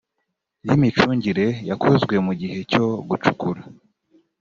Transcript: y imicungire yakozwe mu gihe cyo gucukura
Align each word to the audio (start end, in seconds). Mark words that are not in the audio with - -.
y 0.67 0.69
imicungire 0.75 1.45
yakozwe 1.69 2.15
mu 2.25 2.33
gihe 2.41 2.57
cyo 2.71 2.83
gucukura 3.09 3.61